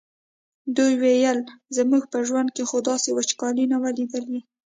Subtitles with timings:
[0.75, 1.39] دوی ویل
[1.77, 4.39] زموږ په ژوند خو داسې وچکالي نه وه لیدلې.